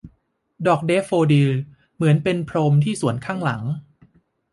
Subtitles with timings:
[0.67, 1.49] ดอกแดฟโฟดิล
[1.95, 3.61] เหมือนเป็นพรมที่สวนข้างหลัง